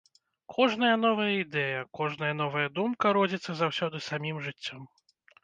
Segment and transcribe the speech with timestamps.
[0.53, 4.91] Кожная новая ідэя, кожная новая думка родзіцца заўсёды самім жыццём.